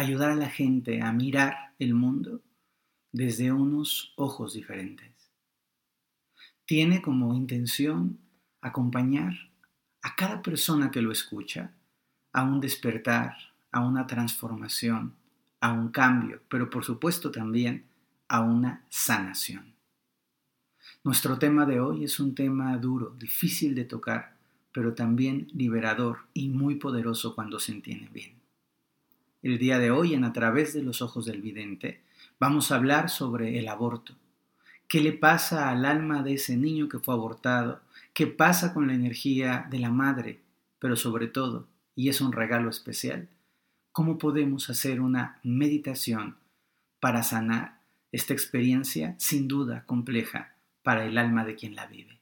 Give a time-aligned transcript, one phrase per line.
[0.00, 2.40] ayudar a la gente a mirar el mundo
[3.12, 5.12] desde unos ojos diferentes.
[6.64, 8.18] Tiene como intención
[8.62, 9.34] acompañar
[10.02, 11.74] a cada persona que lo escucha
[12.32, 13.36] a un despertar,
[13.72, 15.14] a una transformación,
[15.60, 17.84] a un cambio, pero por supuesto también
[18.28, 19.74] a una sanación.
[21.04, 24.34] Nuestro tema de hoy es un tema duro, difícil de tocar,
[24.72, 28.39] pero también liberador y muy poderoso cuando se entiende bien.
[29.42, 32.02] El día de hoy, en A través de los ojos del vidente,
[32.38, 34.14] vamos a hablar sobre el aborto.
[34.86, 37.80] ¿Qué le pasa al alma de ese niño que fue abortado?
[38.12, 40.40] ¿Qué pasa con la energía de la madre?
[40.78, 43.30] Pero sobre todo, y es un regalo especial,
[43.92, 46.36] ¿cómo podemos hacer una meditación
[47.00, 47.80] para sanar
[48.12, 52.20] esta experiencia sin duda compleja para el alma de quien la vive?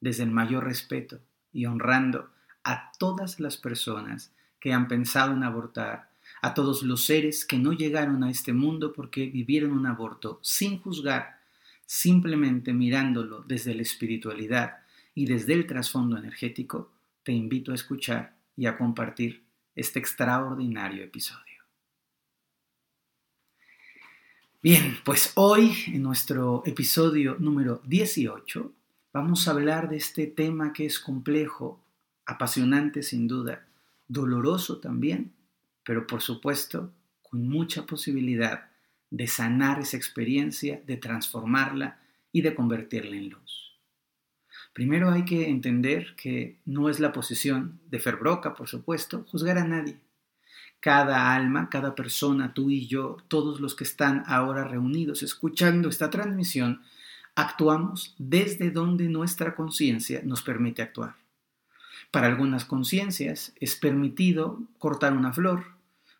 [0.00, 1.20] Desde el mayor respeto
[1.52, 2.30] y honrando
[2.64, 6.11] a todas las personas que han pensado en abortar,
[6.42, 10.80] a todos los seres que no llegaron a este mundo porque vivieron un aborto sin
[10.80, 11.38] juzgar,
[11.86, 14.78] simplemente mirándolo desde la espiritualidad
[15.14, 16.90] y desde el trasfondo energético,
[17.22, 19.44] te invito a escuchar y a compartir
[19.76, 21.62] este extraordinario episodio.
[24.60, 28.72] Bien, pues hoy en nuestro episodio número 18
[29.12, 31.80] vamos a hablar de este tema que es complejo,
[32.26, 33.64] apasionante sin duda,
[34.08, 35.32] doloroso también,
[35.84, 38.70] pero por supuesto con mucha posibilidad
[39.10, 42.00] de sanar esa experiencia, de transformarla
[42.32, 43.78] y de convertirla en luz.
[44.72, 49.66] Primero hay que entender que no es la posición de Ferbroca, por supuesto, juzgar a
[49.66, 50.00] nadie.
[50.80, 56.10] Cada alma, cada persona, tú y yo, todos los que están ahora reunidos escuchando esta
[56.10, 56.82] transmisión,
[57.34, 61.21] actuamos desde donde nuestra conciencia nos permite actuar.
[62.12, 65.64] Para algunas conciencias es permitido cortar una flor,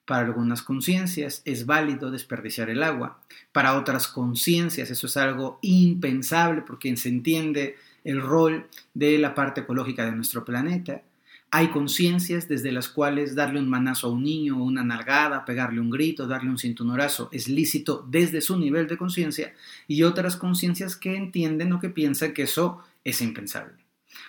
[0.07, 3.21] para algunas conciencias es válido desperdiciar el agua,
[3.53, 9.61] para otras conciencias eso es algo impensable porque se entiende el rol de la parte
[9.61, 11.03] ecológica de nuestro planeta.
[11.51, 15.79] Hay conciencias desde las cuales darle un manazo a un niño o una nalgada, pegarle
[15.79, 19.53] un grito, darle un cinturonazo es lícito desde su nivel de conciencia
[19.87, 23.82] y otras conciencias que entienden o que piensan que eso es impensable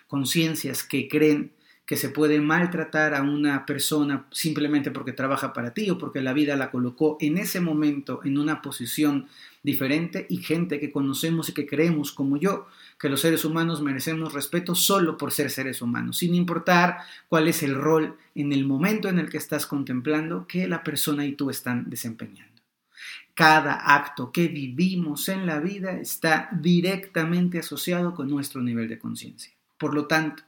[0.07, 1.51] conciencias que creen
[1.85, 6.31] que se puede maltratar a una persona simplemente porque trabaja para ti o porque la
[6.31, 9.27] vida la colocó en ese momento en una posición
[9.63, 12.67] diferente y gente que conocemos y que creemos como yo
[12.99, 17.63] que los seres humanos merecemos respeto solo por ser seres humanos, sin importar cuál es
[17.63, 21.49] el rol en el momento en el que estás contemplando que la persona y tú
[21.49, 22.61] están desempeñando.
[23.33, 29.53] Cada acto que vivimos en la vida está directamente asociado con nuestro nivel de conciencia.
[29.83, 30.43] Por lo tanto,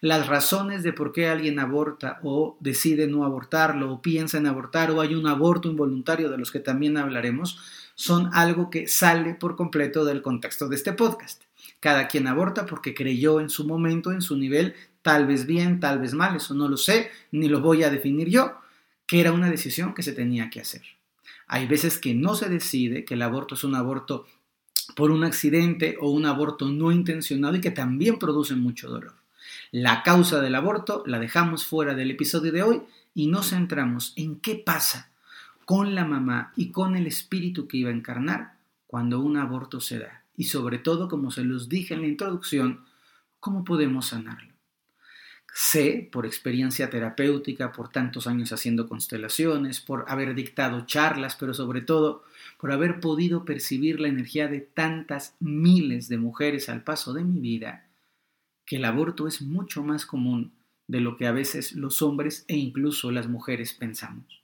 [0.00, 4.92] las razones de por qué alguien aborta o decide no abortarlo o piensa en abortar
[4.92, 7.58] o hay un aborto involuntario de los que también hablaremos
[7.96, 11.42] son algo que sale por completo del contexto de este podcast.
[11.80, 15.98] Cada quien aborta porque creyó en su momento, en su nivel, tal vez bien, tal
[15.98, 18.60] vez mal, eso no lo sé, ni lo voy a definir yo,
[19.08, 20.82] que era una decisión que se tenía que hacer.
[21.48, 24.24] Hay veces que no se decide que el aborto es un aborto
[24.94, 29.14] por un accidente o un aborto no intencionado y que también produce mucho dolor.
[29.70, 32.82] La causa del aborto la dejamos fuera del episodio de hoy
[33.14, 35.10] y nos centramos en qué pasa
[35.64, 38.54] con la mamá y con el espíritu que iba a encarnar
[38.86, 40.24] cuando un aborto se da.
[40.36, 42.84] Y sobre todo, como se los dije en la introducción,
[43.40, 44.57] cómo podemos sanarlo.
[45.52, 51.80] Sé, por experiencia terapéutica, por tantos años haciendo constelaciones, por haber dictado charlas, pero sobre
[51.80, 52.24] todo
[52.58, 57.40] por haber podido percibir la energía de tantas miles de mujeres al paso de mi
[57.40, 57.88] vida,
[58.66, 60.52] que el aborto es mucho más común
[60.86, 64.42] de lo que a veces los hombres e incluso las mujeres pensamos.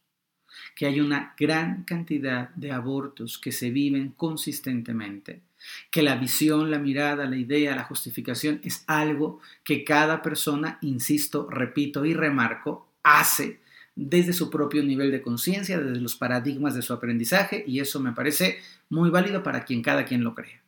[0.76, 5.42] Que hay una gran cantidad de abortos que se viven consistentemente,
[5.90, 11.48] que la visión, la mirada, la idea, la justificación es algo que cada persona, insisto,
[11.50, 13.60] repito y remarco, hace
[13.96, 18.12] desde su propio nivel de conciencia, desde los paradigmas de su aprendizaje, y eso me
[18.12, 18.58] parece
[18.88, 20.62] muy válido para quien cada quien lo crea.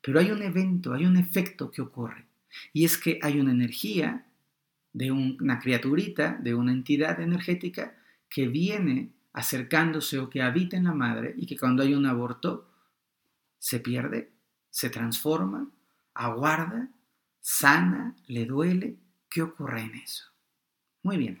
[0.00, 2.26] Pero hay un evento, hay un efecto que ocurre,
[2.72, 4.26] y es que hay una energía
[4.92, 7.96] de una criaturita, de una entidad energética
[8.28, 12.68] que viene acercándose o que habita en la madre y que cuando hay un aborto
[13.62, 14.32] se pierde,
[14.70, 15.70] se transforma,
[16.14, 16.88] aguarda,
[17.40, 18.96] sana, le duele.
[19.30, 20.24] ¿Qué ocurre en eso?
[21.04, 21.38] Muy bien.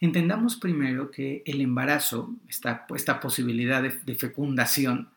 [0.00, 5.10] Entendamos primero que el embarazo, esta, posibilidad de, de fecundación,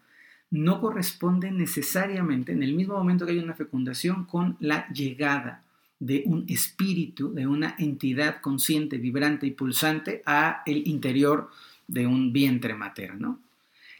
[0.51, 5.63] no corresponde necesariamente en el mismo momento que hay una fecundación con la llegada
[5.97, 11.49] de un espíritu, de una entidad consciente, vibrante y pulsante a el interior
[11.87, 13.39] de un vientre materno.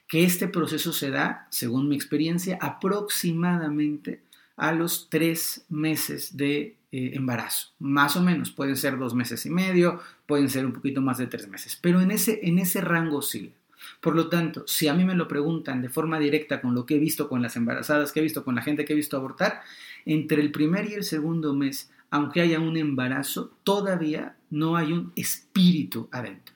[0.07, 4.22] Que este proceso se da, según mi experiencia, aproximadamente
[4.56, 7.69] a los tres meses de eh, embarazo.
[7.80, 11.28] Más o menos, pueden ser dos meses y medio, pueden ser un poquito más de
[11.28, 13.54] tres meses, pero en ese, en ese rango sí.
[14.00, 16.96] Por lo tanto, si a mí me lo preguntan de forma directa con lo que
[16.96, 19.62] he visto con las embarazadas, que he visto con la gente que he visto abortar,
[20.06, 25.12] entre el primer y el segundo mes, aunque haya un embarazo, todavía no hay un
[25.16, 26.56] espíritu adentro.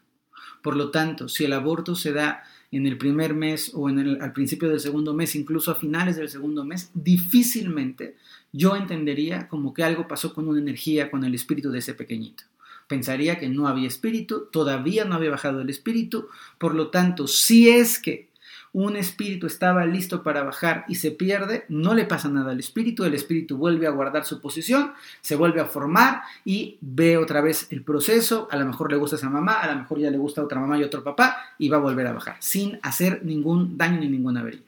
[0.62, 4.22] Por lo tanto, si el aborto se da en el primer mes o en el,
[4.22, 8.16] al principio del segundo mes, incluso a finales del segundo mes, difícilmente
[8.52, 12.44] yo entendería como que algo pasó con una energía, con el espíritu de ese pequeñito.
[12.88, 16.28] Pensaría que no había espíritu, todavía no había bajado el espíritu,
[16.58, 18.29] por lo tanto, si es que
[18.74, 23.04] un espíritu estaba listo para bajar y se pierde, no le pasa nada al espíritu,
[23.04, 27.68] el espíritu vuelve a guardar su posición, se vuelve a formar y ve otra vez
[27.72, 30.44] el proceso, a lo mejor le gusta esa mamá, a lo mejor ya le gusta
[30.44, 34.00] otra mamá y otro papá y va a volver a bajar sin hacer ningún daño
[34.00, 34.62] ni ninguna avería.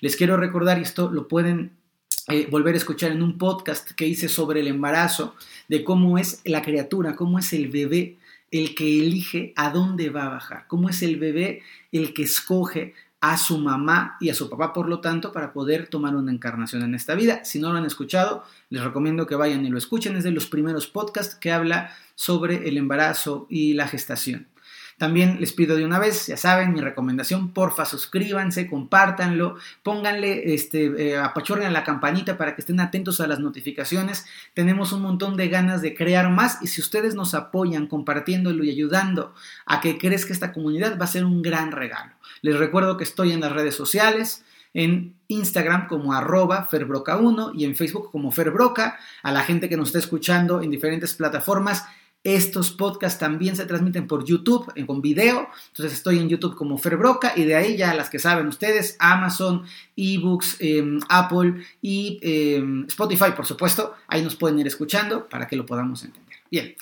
[0.00, 1.72] Les quiero recordar, y esto lo pueden
[2.28, 5.34] eh, volver a escuchar en un podcast que hice sobre el embarazo,
[5.68, 8.16] de cómo es la criatura, cómo es el bebé
[8.50, 11.62] el que elige a dónde va a bajar, cómo es el bebé
[11.92, 15.88] el que escoge a su mamá y a su papá, por lo tanto, para poder
[15.88, 17.44] tomar una encarnación en esta vida.
[17.44, 20.16] Si no lo han escuchado, les recomiendo que vayan y lo escuchen.
[20.16, 24.46] Es de los primeros podcasts que habla sobre el embarazo y la gestación.
[24.98, 30.86] También les pido de una vez, ya saben, mi recomendación, porfa, suscríbanse, compártanlo, pónganle, este,
[31.10, 34.26] eh, apachurren la campanita para que estén atentos a las notificaciones.
[34.54, 38.70] Tenemos un montón de ganas de crear más y si ustedes nos apoyan compartiéndolo y
[38.70, 39.34] ayudando
[39.66, 42.17] a que crezca esta comunidad, va a ser un gran regalo.
[42.42, 44.44] Les recuerdo que estoy en las redes sociales,
[44.74, 48.98] en Instagram como arroba ferbroca1 y en Facebook como ferbroca.
[49.22, 51.84] A la gente que nos está escuchando en diferentes plataformas,
[52.24, 55.48] estos podcasts también se transmiten por YouTube con video.
[55.68, 59.64] Entonces estoy en YouTube como Ferbroca y de ahí ya las que saben ustedes, Amazon,
[59.96, 63.94] eBooks, em, Apple y em, Spotify, por supuesto.
[64.08, 66.36] Ahí nos pueden ir escuchando para que lo podamos entender.
[66.50, 66.74] Bien,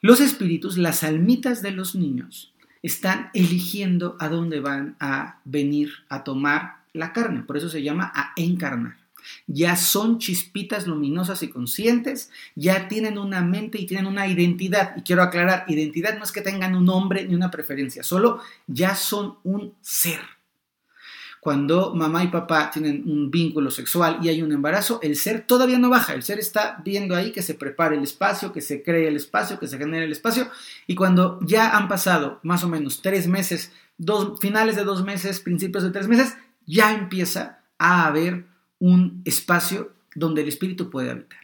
[0.00, 2.53] los espíritus, las almitas de los niños,
[2.84, 7.42] están eligiendo a dónde van a venir a tomar la carne.
[7.42, 9.04] Por eso se llama a encarnar
[9.46, 14.96] ya son chispitas luminosas y conscientes, ya tienen una mente y tienen una identidad.
[14.96, 18.94] Y quiero aclarar, identidad no es que tengan un nombre ni una preferencia, solo ya
[18.94, 20.20] son un ser.
[21.44, 25.78] Cuando mamá y papá tienen un vínculo sexual y hay un embarazo, el ser todavía
[25.78, 29.08] no baja, el ser está viendo ahí que se prepare el espacio, que se cree
[29.08, 30.48] el espacio, que se genere el espacio,
[30.86, 35.38] y cuando ya han pasado más o menos tres meses, dos, finales de dos meses,
[35.38, 38.46] principios de tres meses, ya empieza a haber
[38.78, 41.40] un espacio donde el espíritu puede habitar.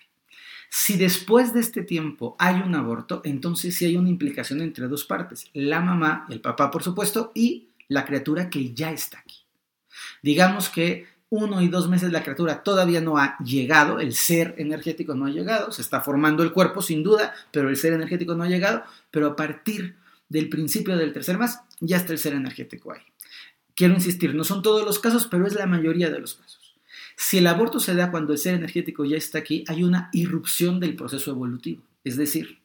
[0.70, 5.04] Si después de este tiempo hay un aborto, entonces sí hay una implicación entre dos
[5.04, 9.39] partes, la mamá, el papá por supuesto, y la criatura que ya está aquí.
[10.23, 15.15] Digamos que uno y dos meses la criatura todavía no ha llegado, el ser energético
[15.15, 18.43] no ha llegado, se está formando el cuerpo sin duda, pero el ser energético no
[18.43, 19.97] ha llegado, pero a partir
[20.29, 23.00] del principio del tercer mes ya está el ser energético ahí.
[23.75, 26.75] Quiero insistir, no son todos los casos, pero es la mayoría de los casos.
[27.17, 30.81] Si el aborto se da cuando el ser energético ya está aquí, hay una irrupción
[30.81, 31.83] del proceso evolutivo.
[32.03, 32.59] Es decir,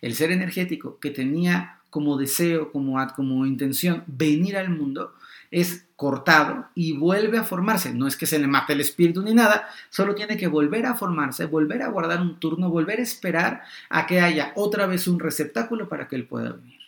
[0.00, 5.14] el ser energético que tenía como deseo, como, como intención venir al mundo,
[5.50, 7.94] es cortado y vuelve a formarse.
[7.94, 10.94] No es que se le mate el espíritu ni nada, solo tiene que volver a
[10.94, 15.18] formarse, volver a guardar un turno, volver a esperar a que haya otra vez un
[15.18, 16.78] receptáculo para que él pueda venir.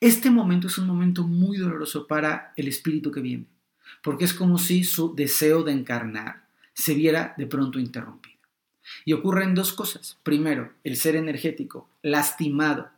[0.00, 3.46] Este momento es un momento muy doloroso para el espíritu que viene
[4.02, 8.38] porque es como si su deseo de encarnar se viera de pronto interrumpido.
[9.04, 10.18] Y ocurren dos cosas.
[10.22, 12.88] Primero, el ser energético, lastimado,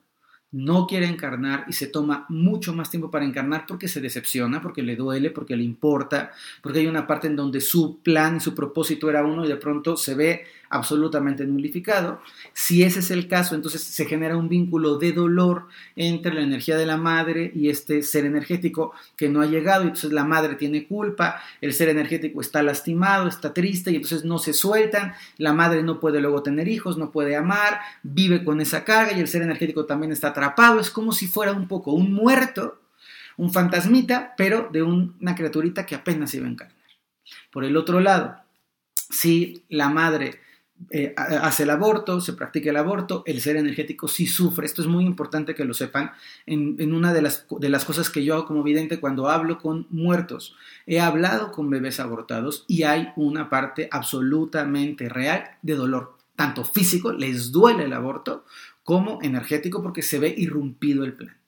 [0.53, 4.83] no quiere encarnar y se toma mucho más tiempo para encarnar porque se decepciona, porque
[4.83, 6.33] le duele, porque le importa,
[6.63, 9.97] porque hay una parte en donde su plan su propósito era uno y de pronto
[9.97, 12.21] se ve absolutamente nulificado.
[12.53, 16.77] Si ese es el caso, entonces se genera un vínculo de dolor entre la energía
[16.77, 20.57] de la madre y este ser energético que no ha llegado, y entonces la madre
[20.57, 25.53] tiene culpa, el ser energético está lastimado, está triste y entonces no se sueltan, la
[25.53, 29.29] madre no puede luego tener hijos, no puede amar, vive con esa carga y el
[29.29, 32.79] ser energético también está atrapado, es como si fuera un poco un muerto
[33.37, 36.77] un fantasmita, pero de una criaturita que apenas iba a encarnar.
[37.51, 38.37] Por el otro lado,
[38.95, 40.41] si la madre
[40.91, 44.67] eh, hace el aborto, se practica el aborto, el ser energético sí sufre.
[44.67, 46.13] Esto es muy importante que lo sepan.
[46.47, 49.87] En, una de las, de las, cosas que yo hago como vidente cuando hablo con
[49.91, 50.55] muertos,
[50.87, 57.13] he hablado con bebés abortados y hay una parte absolutamente real de dolor, tanto físico,
[57.13, 58.45] les duele el aborto,
[58.85, 61.42] como energético porque se ve irrumpido el plan.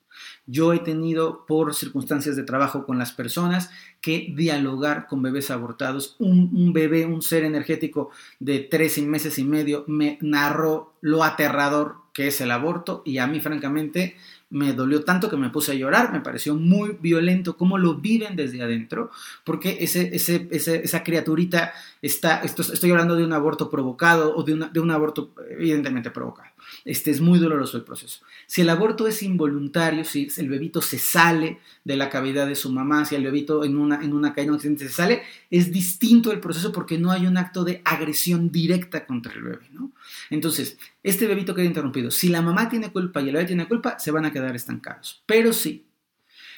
[0.46, 3.70] Yo he tenido, por circunstancias de trabajo con las personas,
[4.00, 6.16] que dialogar con bebés abortados.
[6.18, 8.10] Un, bebé, un ser energético
[8.40, 13.26] de tres meses y medio, me narró lo aterrador que es el aborto y a
[13.26, 14.16] mí, francamente,
[14.50, 18.36] me dolió tanto que me puse a llorar, me pareció muy violento cómo lo viven
[18.36, 19.10] desde adentro,
[19.42, 24.90] porque ese, ese, esa criaturita está, estoy hablando de un aborto provocado o de un
[24.92, 26.53] aborto evidentemente provocado.
[26.84, 28.20] Este es muy doloroso el proceso.
[28.46, 32.70] Si el aborto es involuntario, si el bebito se sale de la cavidad de su
[32.70, 36.72] mamá, si el bebito en una, en una caída se sale, es distinto el proceso
[36.72, 39.68] porque no hay un acto de agresión directa contra el bebé.
[39.72, 39.92] ¿no?
[40.30, 42.10] Entonces, este bebito queda interrumpido.
[42.10, 45.22] Si la mamá tiene culpa y el bebé tiene culpa, se van a quedar estancados.
[45.26, 45.86] Pero si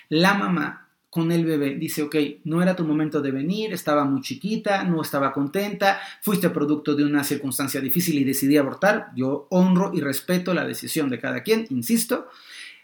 [0.08, 0.85] la mamá
[1.16, 1.76] con el bebé.
[1.76, 6.50] Dice, ok, no era tu momento de venir, estaba muy chiquita, no estaba contenta, fuiste
[6.50, 9.12] producto de una circunstancia difícil y decidí abortar.
[9.16, 12.28] Yo honro y respeto la decisión de cada quien, insisto.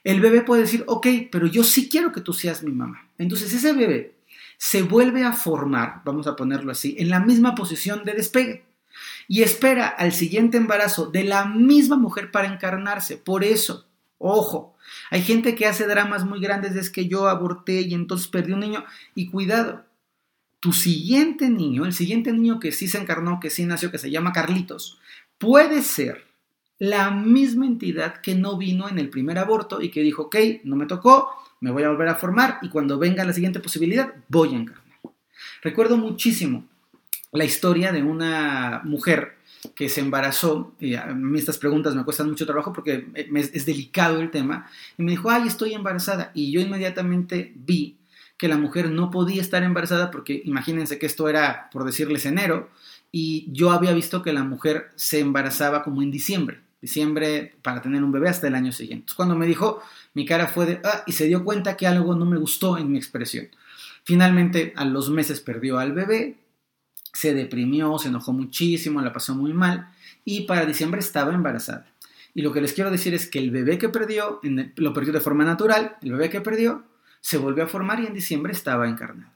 [0.02, 3.06] El bebé puede decir, ok, pero yo sí quiero que tú seas mi mamá.
[3.18, 4.14] Entonces ese bebé
[4.56, 8.64] se vuelve a formar, vamos a ponerlo así, en la misma posición de despegue
[9.28, 13.18] y espera al siguiente embarazo de la misma mujer para encarnarse.
[13.18, 13.86] Por eso,
[14.16, 14.71] ojo,
[15.10, 18.60] hay gente que hace dramas muy grandes, es que yo aborté y entonces perdí un
[18.60, 18.84] niño.
[19.14, 19.84] Y cuidado,
[20.60, 24.10] tu siguiente niño, el siguiente niño que sí se encarnó, que sí nació, que se
[24.10, 24.98] llama Carlitos,
[25.38, 26.24] puede ser
[26.78, 30.76] la misma entidad que no vino en el primer aborto y que dijo, ok, no
[30.76, 31.30] me tocó,
[31.60, 34.84] me voy a volver a formar y cuando venga la siguiente posibilidad, voy a encarnar.
[35.62, 36.64] Recuerdo muchísimo
[37.32, 39.38] la historia de una mujer
[39.74, 44.20] que se embarazó, y a mí estas preguntas me cuestan mucho trabajo porque es delicado
[44.20, 47.96] el tema, y me dijo, ay, estoy embarazada, y yo inmediatamente vi
[48.36, 52.70] que la mujer no podía estar embarazada porque imagínense que esto era, por decirles, enero,
[53.12, 58.02] y yo había visto que la mujer se embarazaba como en diciembre, diciembre para tener
[58.02, 59.12] un bebé hasta el año siguiente.
[59.14, 59.80] Cuando me dijo,
[60.14, 62.90] mi cara fue de, ah, y se dio cuenta que algo no me gustó en
[62.90, 63.48] mi expresión.
[64.02, 66.36] Finalmente, a los meses perdió al bebé,
[67.12, 69.88] se deprimió, se enojó muchísimo, la pasó muy mal
[70.24, 71.86] y para diciembre estaba embarazada.
[72.34, 74.40] Y lo que les quiero decir es que el bebé que perdió,
[74.76, 76.84] lo perdió de forma natural, el bebé que perdió
[77.20, 79.30] se volvió a formar y en diciembre estaba encarnado.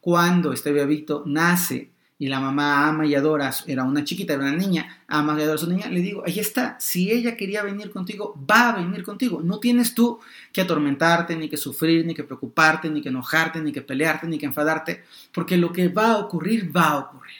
[0.00, 1.91] Cuando este bebito nace
[2.22, 5.56] y la mamá ama y adora, era una chiquita, era una niña, ama y adora
[5.56, 9.02] a su niña, le digo, ahí está, si ella quería venir contigo, va a venir
[9.02, 9.40] contigo.
[9.42, 10.20] No tienes tú
[10.52, 14.38] que atormentarte, ni que sufrir, ni que preocuparte, ni que enojarte, ni que pelearte, ni
[14.38, 15.02] que enfadarte,
[15.34, 17.34] porque lo que va a ocurrir, va a ocurrir.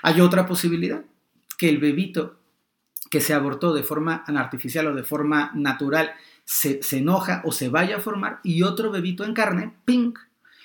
[0.00, 1.04] Hay otra posibilidad,
[1.58, 2.38] que el bebito
[3.10, 6.12] que se abortó de forma artificial o de forma natural
[6.46, 10.18] se, se enoja o se vaya a formar y otro bebito en carne, pink.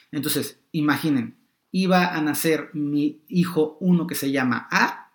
[0.10, 1.36] Entonces, imaginen,
[1.72, 5.10] iba a nacer mi hijo uno que se llama A,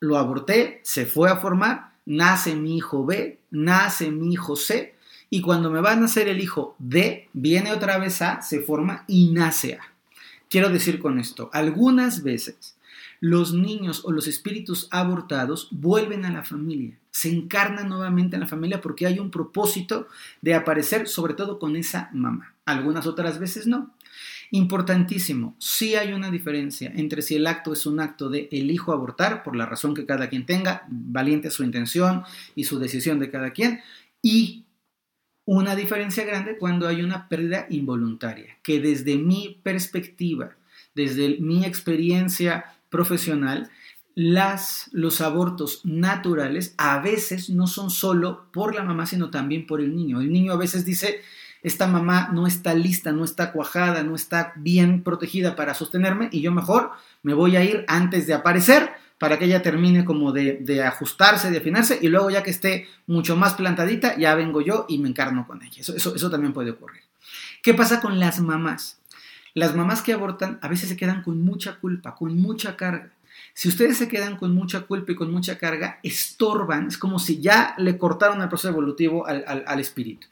[0.00, 4.94] lo aborté, se fue a formar, nace mi hijo B, nace mi hijo C,
[5.28, 9.04] y cuando me va a nacer el hijo D, viene otra vez A, se forma
[9.06, 9.80] y nace A.
[10.48, 12.76] Quiero decir con esto, algunas veces
[13.20, 18.48] los niños o los espíritus abortados vuelven a la familia, se encarnan nuevamente en la
[18.48, 20.08] familia porque hay un propósito
[20.40, 22.54] de aparecer, sobre todo con esa mamá.
[22.64, 23.94] Algunas otras veces no.
[24.52, 28.92] Importantísimo, sí hay una diferencia entre si el acto es un acto de el hijo
[28.92, 32.24] abortar, por la razón que cada quien tenga, valiente su intención
[32.56, 33.80] y su decisión de cada quien,
[34.20, 34.64] y
[35.44, 40.56] una diferencia grande cuando hay una pérdida involuntaria, que desde mi perspectiva,
[40.96, 43.70] desde mi experiencia profesional,
[44.16, 49.80] las, los abortos naturales a veces no son solo por la mamá, sino también por
[49.80, 50.20] el niño.
[50.20, 51.20] El niño a veces dice,
[51.62, 56.40] esta mamá no está lista, no está cuajada, no está bien protegida para sostenerme y
[56.40, 60.82] yo mejor me voy a ir antes de aparecer para que ella termine como de,
[60.82, 64.98] ajustarse, de afinarse y luego ya que esté mucho más plantadita, ya vengo yo y
[64.98, 65.80] me encarno con ella.
[65.80, 67.02] Eso, eso, eso también puede ocurrir.
[67.62, 68.98] ¿Qué pasa con las mamás?
[69.52, 73.10] Las mamás que abortan a veces se quedan con mucha culpa, con mucha carga.
[73.60, 77.42] Si ustedes se quedan con mucha culpa y con mucha carga, estorban, es como si
[77.42, 80.28] ya le cortaron el proceso evolutivo al, espíritu.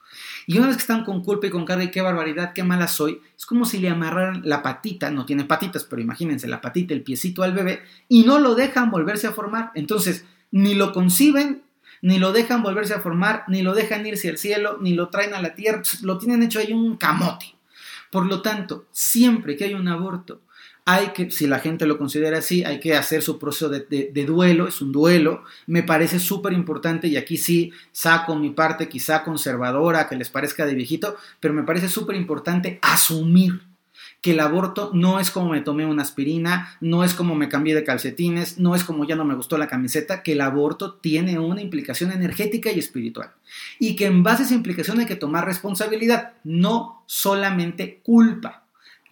[0.46, 2.88] Y una vez que están con culpa y con carga y qué barbaridad, qué mala
[2.88, 6.94] soy, es como si le amarraran la patita, no tiene patitas, pero imagínense la patita,
[6.94, 9.72] el piecito al bebé, y no lo dejan volverse a formar.
[9.74, 11.64] Entonces, ni lo conciben,
[12.00, 15.34] ni lo dejan volverse a formar, ni lo dejan irse al cielo, ni lo traen
[15.34, 17.44] a la tierra, lo tienen hecho ahí un camote.
[18.10, 20.40] Por lo tanto, siempre que hay un aborto,
[20.90, 24.66] hay que, si la gente lo considera así, hay que hacer su proceso de, duelo,
[24.66, 30.08] es un duelo, me parece súper importante y aquí sí saco mi parte quizá conservadora,
[30.08, 33.60] que les parezca de viejito, pero me parece súper importante asumir
[34.22, 37.74] que el aborto no es como me tomé una aspirina, no es como me cambié
[37.74, 41.38] de calcetines, no es como ya no me gustó la camiseta, que el aborto tiene
[41.38, 43.32] una implicación energética y espiritual.
[43.78, 48.64] Y que en base a esa implicación hay que tomar responsabilidad, no solamente culpa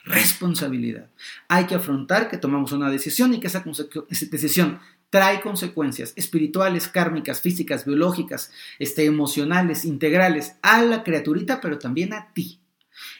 [0.06, 1.10] responsabilidad.
[1.48, 3.64] Hay que afrontar que tomamos una decisión y que esa
[4.30, 4.78] decisión
[5.10, 12.32] trae consecuencias espirituales, kármicas, físicas, biológicas, este, emocionales, integrales a la criaturita, pero también a
[12.32, 12.60] ti.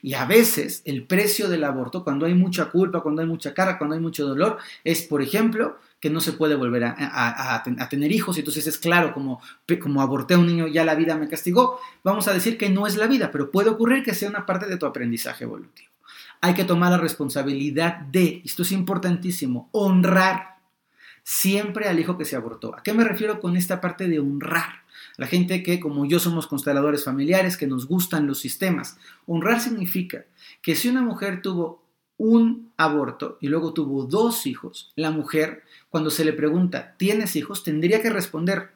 [0.01, 3.79] Y a veces el precio del aborto, cuando hay mucha culpa, cuando hay mucha cara,
[3.79, 8.39] cuando hay mucho dolor, es, por ejemplo, que no se puede volver a, tener hijos.
[8.39, 9.41] Entonces es claro, como,
[9.83, 11.81] como aborté a un niño, ya la vida me castigó.
[12.05, 14.67] Vamos a decir que no es la vida, pero puede ocurrir que sea una parte
[14.67, 15.91] de tu aprendizaje evolutivo.
[16.41, 20.57] Hay que tomar la responsabilidad de, esto es importantísimo, honrar
[21.23, 22.77] siempre al hijo que se abortó.
[22.77, 24.85] ¿A qué me refiero con esta parte de honrar?
[25.17, 28.99] La gente que, como yo, somos consteladores familiares, que nos gustan los sistemas.
[29.27, 30.25] Honrar significa
[30.63, 31.83] que si una mujer tuvo
[32.19, 37.63] un aborto y luego tuvo dos hijos, la mujer, cuando se le pregunta, ¿tienes hijos?,
[37.63, 38.71] tendría que responder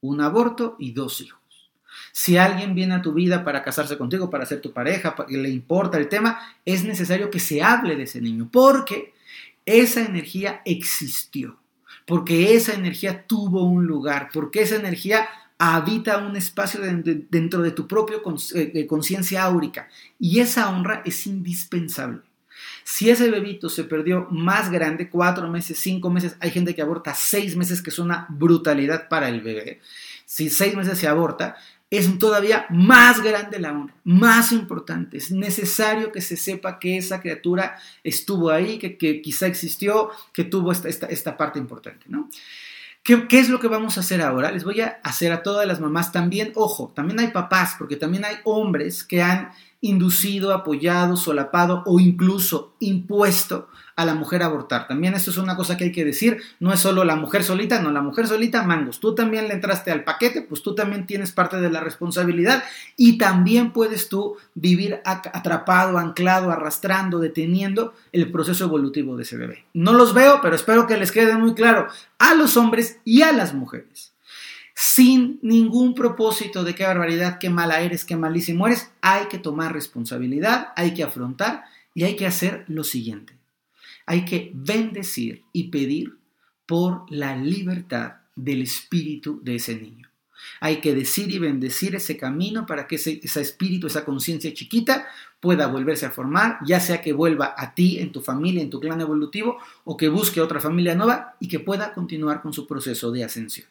[0.00, 1.39] un aborto y dos hijos.
[2.12, 5.50] Si alguien viene a tu vida para casarse contigo, para ser tu pareja, que le
[5.50, 9.14] importa el tema, es necesario que se hable de ese niño, porque
[9.64, 11.58] esa energía existió,
[12.06, 15.28] porque esa energía tuvo un lugar, porque esa energía
[15.62, 18.16] habita un espacio dentro de tu propia
[18.54, 19.88] eh, conciencia áurica
[20.18, 22.22] y esa honra es indispensable.
[22.82, 27.14] Si ese bebito se perdió más grande, cuatro meses, cinco meses, hay gente que aborta
[27.14, 29.80] seis meses, que es una brutalidad para el bebé.
[30.24, 31.56] Si seis meses se aborta,
[31.90, 35.16] es todavía más grande la honra, más importante.
[35.16, 40.70] Es necesario que se sepa que esa criatura estuvo ahí, que, quizá existió, que tuvo
[40.70, 42.28] esta, esta parte importante, ¿no?
[43.02, 44.52] ¿Qué, es lo que vamos a hacer ahora?
[44.52, 48.24] Les voy a hacer a todas las mamás también, ojo, también hay papás, porque también
[48.24, 54.88] hay hombres que han inducido, apoyado, solapado o incluso impuesto a la mujer a abortar.
[54.88, 57.80] También esto es una cosa que hay que decir, no es solo la mujer solita,
[57.80, 58.98] no, la mujer solita, mangos.
[58.98, 62.62] Tú también le entraste al paquete, pues tú también tienes parte de la responsabilidad
[62.96, 69.64] y también puedes tú vivir atrapado, anclado, arrastrando, deteniendo el proceso evolutivo de ese bebé.
[69.74, 71.88] No los veo, pero espero que les quede muy claro
[72.18, 74.10] a los hombres y a las mujeres
[74.80, 79.74] sin ningún propósito de qué barbaridad, qué mala eres, qué malísimo eres, hay que tomar
[79.74, 83.36] responsabilidad, hay que afrontar y hay que hacer lo siguiente.
[84.06, 86.16] Hay que bendecir y pedir
[86.64, 90.08] por la libertad del espíritu de ese niño.
[90.60, 95.06] Hay que decir y bendecir ese camino para que ese, espíritu, esa conciencia chiquita
[95.40, 98.80] pueda volverse a formar, ya sea que vuelva a ti, en tu familia, en tu
[98.80, 103.12] clan evolutivo, o que busque otra familia nueva y que pueda continuar con su proceso
[103.12, 103.68] de ascensión.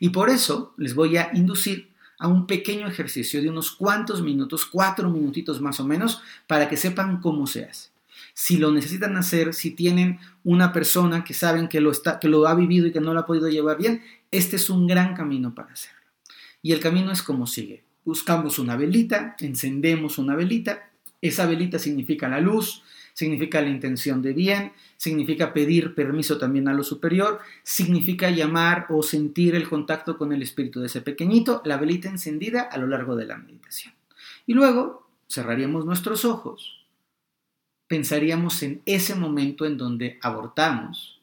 [0.00, 4.64] Y por eso les voy a inducir a un pequeño ejercicio de unos cuantos minutos,
[4.64, 7.90] cuatro minutitos más o menos, para que sepan cómo se hace.
[8.34, 12.46] Si lo necesitan hacer, si tienen una persona que saben que lo, está, que lo
[12.46, 15.54] ha vivido y que no lo ha podido llevar bien, este es un gran camino
[15.54, 16.00] para hacerlo.
[16.62, 17.84] Y el camino es como sigue.
[18.04, 22.82] Buscamos una velita, encendemos una velita, esa velita significa la luz,
[23.12, 29.02] significa la intención de bien, significa pedir permiso también a lo superior, significa llamar o
[29.02, 33.16] sentir el contacto con el espíritu de ese pequeñito, la velita encendida a lo largo
[33.16, 33.94] de la meditación.
[34.46, 36.86] Y luego cerraríamos nuestros ojos,
[37.86, 41.20] pensaríamos en ese momento en donde abortamos,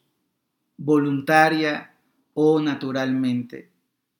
[0.77, 1.95] voluntaria
[2.33, 3.69] o naturalmente,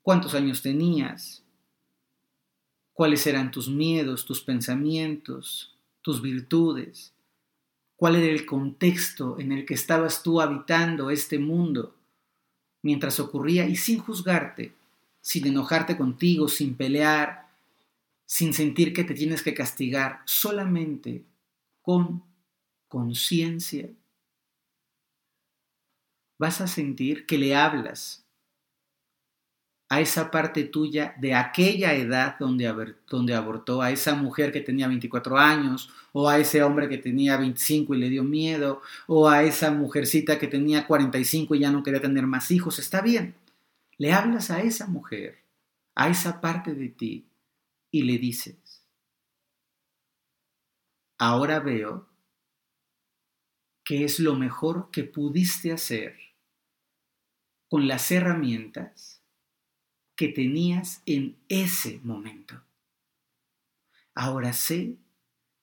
[0.02, 1.44] cuántos años tenías,
[2.94, 7.14] cuáles eran tus miedos, tus pensamientos, tus virtudes,
[8.00, 11.94] cuál era el contexto en el que estabas tú habitando este mundo
[12.82, 14.72] mientras ocurría y sin juzgarte,
[15.20, 17.50] sin enojarte contigo, sin pelear,
[18.26, 21.26] sin sentir que te tienes que castigar, solamente
[21.82, 22.24] con
[22.88, 23.90] conciencia,
[26.38, 28.24] vas a sentir que le hablas
[29.90, 34.88] a esa parte tuya de aquella edad donde, donde abortó, a esa mujer que tenía
[34.88, 39.44] 24 años, o a ese hombre que tenía 25 y le dio miedo, o a
[39.44, 43.36] esa mujercita que tenía 45 y ya no quería tener más hijos, está bien.
[43.98, 45.40] Le hablas a esa mujer,
[45.96, 47.26] a esa parte de ti,
[47.92, 48.86] y le dices,
[51.18, 52.08] ahora veo
[53.84, 56.16] que es lo mejor que pudiste hacer
[57.68, 59.19] con las herramientas
[60.20, 62.62] que tenías en ese momento.
[64.14, 64.98] Ahora sé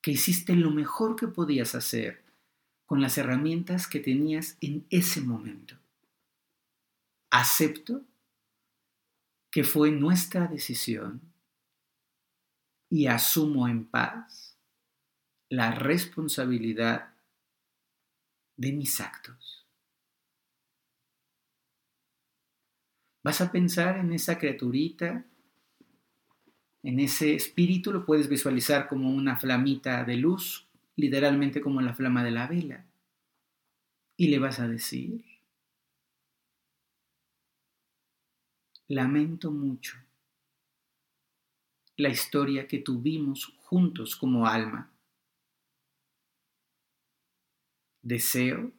[0.00, 2.24] que hiciste lo mejor que podías hacer
[2.86, 5.76] con las herramientas que tenías en ese momento.
[7.28, 8.00] Acepto
[9.50, 11.20] que fue nuestra decisión
[12.88, 14.56] y asumo en paz
[15.50, 17.12] la responsabilidad
[18.56, 19.55] de mis actos.
[23.26, 25.24] Vas a pensar en esa criaturita,
[26.84, 32.22] en ese espíritu, lo puedes visualizar como una flamita de luz, literalmente como la flama
[32.22, 32.86] de la vela.
[34.16, 35.24] Y le vas a decir,
[38.86, 39.96] lamento mucho
[41.96, 44.88] la historia que tuvimos juntos como alma.
[48.02, 48.70] Deseo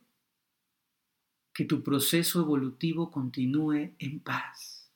[1.57, 4.93] que tu proceso evolutivo continúe en paz.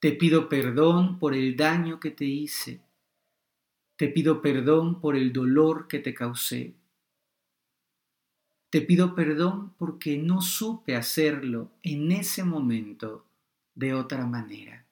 [0.00, 2.80] Te pido perdón por el daño que te hice.
[3.98, 6.74] Te pido perdón por el dolor que te causé.
[8.70, 13.26] Te pido perdón porque no supe hacerlo en ese momento
[13.74, 14.86] de otra manera.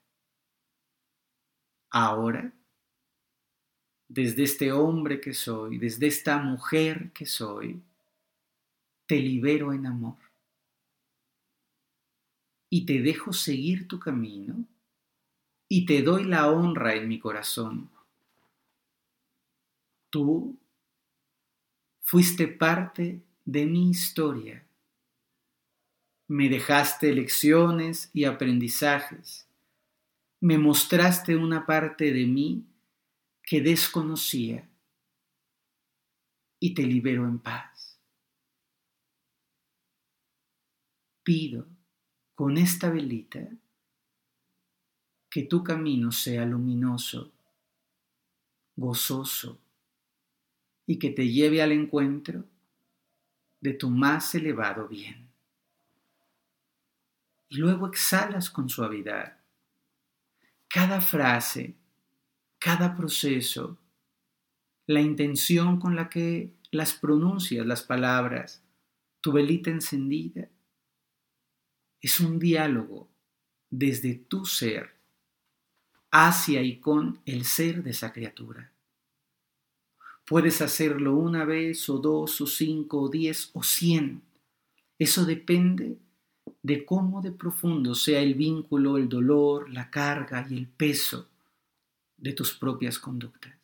[1.88, 2.52] Ahora,
[4.06, 7.82] desde este hombre que soy, desde esta mujer que soy,
[9.10, 10.18] te libero en amor
[12.68, 14.64] y te dejo seguir tu camino
[15.68, 17.90] y te doy la honra en mi corazón.
[20.10, 20.56] Tú
[22.02, 24.64] fuiste parte de mi historia.
[26.28, 29.48] Me dejaste lecciones y aprendizajes.
[30.38, 32.64] Me mostraste una parte de mí
[33.42, 34.68] que desconocía
[36.60, 37.69] y te libero en paz.
[41.30, 41.64] Pido
[42.34, 43.38] con esta velita
[45.30, 47.30] que tu camino sea luminoso,
[48.74, 49.56] gozoso
[50.86, 52.46] y que te lleve al encuentro
[53.60, 55.28] de tu más elevado bien.
[57.48, 59.38] Y luego exhalas con suavidad.
[60.66, 61.76] Cada frase,
[62.58, 63.78] cada proceso,
[64.88, 68.64] la intención con la que las pronuncias las palabras,
[69.20, 70.48] tu velita encendida,
[72.00, 73.08] es un diálogo
[73.68, 74.94] desde tu ser
[76.10, 78.72] hacia y con el ser de esa criatura.
[80.26, 84.22] Puedes hacerlo una vez o dos o cinco o diez o cien.
[84.98, 85.98] Eso depende
[86.62, 91.28] de cómo de profundo sea el vínculo, el dolor, la carga y el peso
[92.16, 93.54] de tus propias conductas.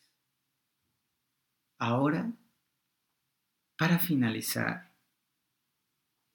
[1.79, 2.33] Ahora,
[3.77, 4.91] para finalizar,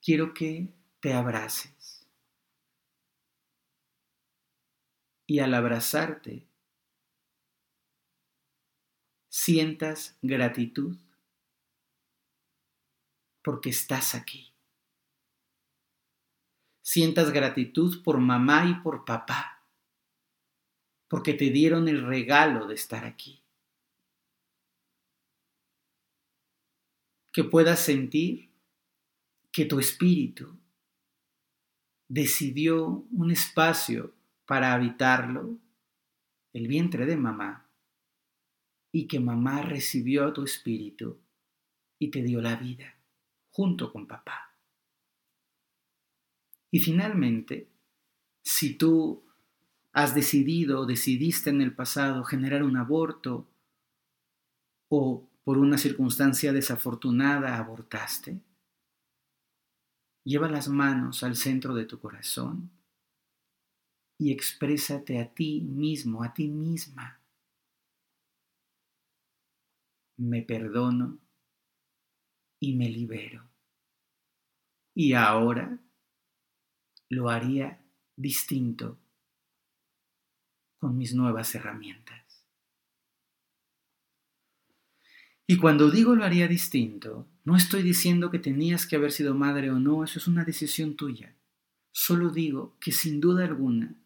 [0.02, 0.68] quiero que
[1.00, 1.81] te abraces.
[5.32, 6.46] Y al abrazarte,
[9.30, 10.98] sientas gratitud
[13.42, 14.54] porque estás aquí.
[16.82, 19.66] Sientas gratitud por mamá y por papá,
[21.08, 23.42] porque te dieron el regalo de estar aquí.
[27.32, 28.50] Que puedas sentir
[29.54, 30.60] que tu espíritu
[32.10, 34.14] decidió un espacio
[34.52, 35.58] para habitarlo,
[36.52, 37.70] el vientre de mamá,
[38.92, 41.22] y que mamá recibió tu espíritu
[41.98, 42.98] y te dio la vida
[43.50, 44.54] junto con papá.
[46.70, 47.70] Y finalmente,
[48.44, 49.24] si tú
[49.94, 53.48] has decidido o decidiste en el pasado generar un aborto
[54.90, 58.42] o por una circunstancia desafortunada abortaste,
[60.24, 62.81] Lleva las manos al centro de tu corazón
[64.22, 67.20] y exprésate a ti mismo, a ti misma.
[70.18, 71.18] Me perdono
[72.60, 73.50] y me libero.
[74.94, 75.80] Y ahora
[77.10, 77.84] lo haría
[78.16, 79.00] distinto
[80.78, 82.46] con mis nuevas herramientas.
[85.48, 89.72] Y cuando digo lo haría distinto, no estoy diciendo que tenías que haber sido madre
[89.72, 91.36] o no, eso es una decisión tuya.
[91.92, 93.98] Solo digo que sin duda alguna,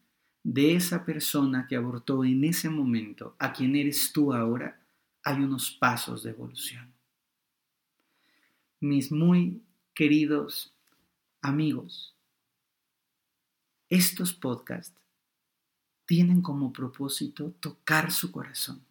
[0.48, 4.80] de esa persona que abortó en ese momento a quien eres tú ahora,
[5.24, 6.92] hay unos pasos de evolución.
[8.78, 9.60] Mis muy
[9.92, 10.72] queridos
[11.42, 12.14] amigos,
[13.88, 14.94] estos podcasts
[16.04, 18.86] tienen como propósito tocar su corazón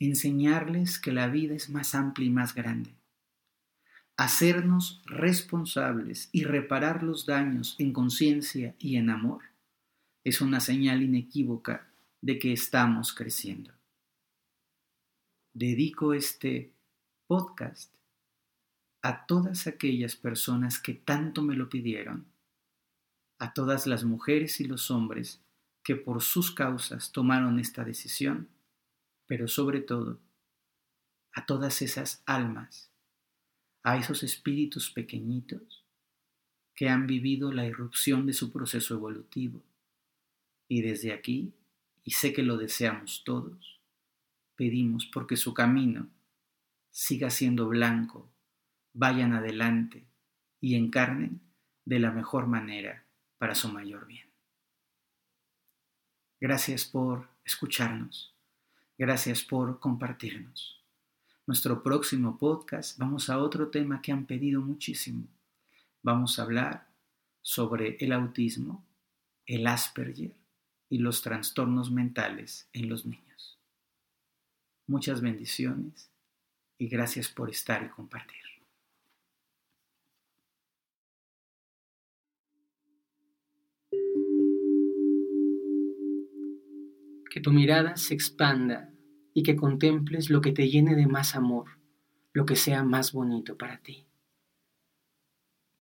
[0.00, 2.94] enseñarles que la vida es más amplia y más grande,
[4.16, 9.49] hacernos responsables y reparar los daños en conciencia y en amor
[10.24, 13.72] es una señal inequívoca de que estamos creciendo.
[15.52, 16.72] dedico este
[17.26, 17.92] podcast
[19.02, 22.26] a todas aquellas personas que tanto me lo pidieron,
[23.38, 25.40] a todas las mujeres y los hombres
[25.82, 28.48] que por sus causas tomaron esta decisión,
[29.26, 30.20] pero sobre todo
[31.32, 32.90] a todas esas almas,
[33.82, 35.84] a esos espíritus pequeñitos
[36.74, 39.62] que han vivido la irrupción de su proceso evolutivo.
[40.70, 41.52] Y desde aquí,
[42.04, 43.80] y sé que lo deseamos todos,
[44.54, 46.08] pedimos porque su camino
[46.90, 48.30] siga siendo blanco,
[48.92, 50.06] vayan adelante
[50.60, 51.40] y encarnen
[51.84, 53.04] de la mejor manera
[53.36, 54.30] para su mayor bien.
[56.40, 58.32] Gracias por escucharnos.
[58.96, 60.84] Gracias por compartirnos.
[61.48, 65.26] Nuestro próximo podcast vamos a otro tema que han pedido muchísimo.
[66.00, 66.86] Vamos a hablar
[67.42, 68.86] sobre el autismo,
[69.46, 70.39] el Asperger
[70.90, 73.58] y los trastornos mentales en los niños.
[74.88, 76.10] Muchas bendiciones
[76.76, 78.36] y gracias por estar y compartir.
[87.30, 88.90] Que tu mirada se expanda
[89.32, 91.78] y que contemples lo que te llene de más amor,
[92.32, 94.09] lo que sea más bonito para ti.